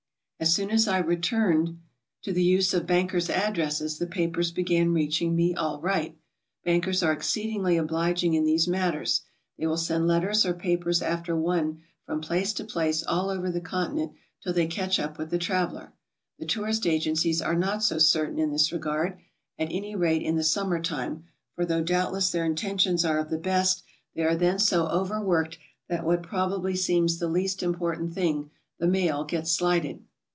As 0.41 0.51
soon 0.55 0.71
as 0.71 0.87
I 0.87 0.97
returned 0.97 1.79
to 2.23 2.33
the 2.33 2.41
use 2.43 2.73
of 2.73 2.87
bankers' 2.87 3.29
addresses, 3.29 3.99
the 3.99 4.07
pa 4.07 4.25
pers 4.33 4.51
began 4.51 4.91
reaching 4.91 5.35
me 5.35 5.53
all 5.53 5.79
right. 5.79 6.17
Bankers 6.65 7.03
are 7.03 7.11
exceedingly 7.11 7.77
obliging 7.77 8.33
in 8.33 8.43
these 8.43 8.67
matters; 8.67 9.21
they 9.59 9.67
will 9.67 9.77
send 9.77 10.07
letters 10.07 10.43
or 10.43 10.55
papers 10.55 10.99
after 11.03 11.35
one 11.37 11.83
from 12.07 12.21
place 12.21 12.53
to 12.53 12.63
place 12.63 13.03
over 13.03 13.11
all 13.15 13.51
the 13.51 13.61
Continent 13.61 14.13
till 14.41 14.51
they 14.51 14.65
catch 14.65 14.97
up 14.99 15.19
with 15.19 15.29
the 15.29 15.37
traveler. 15.37 15.93
The 16.39 16.47
tourist 16.47 16.87
agencies 16.87 17.43
are 17.43 17.55
not 17.55 17.83
so 17.83 17.99
certain 17.99 18.39
in 18.39 18.49
this 18.51 18.71
regard, 18.71 19.19
at 19.59 19.71
any 19.71 19.95
rate 19.95 20.23
in 20.23 20.37
the 20.37 20.43
summer 20.43 20.81
time, 20.81 21.25
for 21.53 21.65
though 21.65 21.83
doubtless 21.83 22.31
their 22.31 22.45
intentions 22.45 23.05
are 23.05 23.19
of 23.19 23.29
the 23.29 23.37
best, 23.37 23.83
they 24.15 24.23
are 24.23 24.35
then 24.35 24.57
so 24.57 24.87
over 24.89 25.23
worked 25.23 25.59
that 25.87 26.03
what 26.03 26.23
probably 26.23 26.75
seems 26.75 27.19
the 27.19 27.27
least 27.27 27.61
im 27.61 27.75
portant 27.75 28.15
thing, 28.15 28.49
the 28.79 28.87
mail, 28.87 29.23
gets 29.23 29.51
slighted. 29.51 30.03